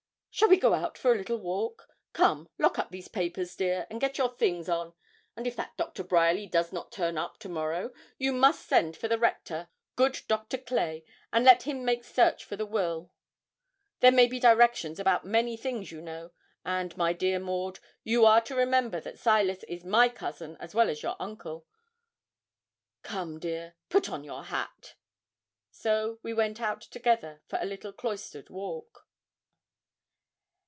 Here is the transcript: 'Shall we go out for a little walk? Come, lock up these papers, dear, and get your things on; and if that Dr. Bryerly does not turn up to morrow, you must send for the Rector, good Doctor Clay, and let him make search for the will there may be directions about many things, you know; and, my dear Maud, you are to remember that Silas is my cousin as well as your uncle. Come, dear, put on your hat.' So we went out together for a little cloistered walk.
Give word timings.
'Shall 0.33 0.47
we 0.47 0.55
go 0.55 0.73
out 0.73 0.97
for 0.97 1.11
a 1.11 1.17
little 1.17 1.37
walk? 1.37 1.89
Come, 2.13 2.47
lock 2.57 2.79
up 2.79 2.89
these 2.89 3.09
papers, 3.09 3.53
dear, 3.53 3.85
and 3.89 3.99
get 3.99 4.17
your 4.17 4.29
things 4.29 4.69
on; 4.69 4.93
and 5.35 5.45
if 5.45 5.57
that 5.57 5.75
Dr. 5.75 6.05
Bryerly 6.05 6.47
does 6.47 6.71
not 6.71 6.89
turn 6.89 7.17
up 7.17 7.37
to 7.39 7.49
morrow, 7.49 7.91
you 8.17 8.31
must 8.31 8.65
send 8.65 8.95
for 8.95 9.09
the 9.09 9.19
Rector, 9.19 9.67
good 9.97 10.21
Doctor 10.29 10.57
Clay, 10.57 11.03
and 11.33 11.43
let 11.43 11.63
him 11.63 11.83
make 11.83 12.05
search 12.05 12.45
for 12.45 12.55
the 12.55 12.65
will 12.65 13.11
there 13.99 14.11
may 14.11 14.25
be 14.25 14.39
directions 14.39 15.01
about 15.01 15.25
many 15.25 15.57
things, 15.57 15.91
you 15.91 16.01
know; 16.01 16.31
and, 16.63 16.95
my 16.95 17.11
dear 17.11 17.37
Maud, 17.37 17.79
you 18.01 18.25
are 18.25 18.39
to 18.41 18.55
remember 18.55 19.01
that 19.01 19.19
Silas 19.19 19.63
is 19.65 19.83
my 19.83 20.07
cousin 20.07 20.55
as 20.61 20.73
well 20.73 20.89
as 20.89 21.03
your 21.03 21.17
uncle. 21.19 21.67
Come, 23.03 23.37
dear, 23.37 23.75
put 23.89 24.09
on 24.09 24.23
your 24.23 24.45
hat.' 24.45 24.95
So 25.71 26.19
we 26.23 26.33
went 26.33 26.61
out 26.61 26.81
together 26.81 27.41
for 27.47 27.59
a 27.61 27.65
little 27.65 27.91
cloistered 27.91 28.49
walk. 28.49 29.05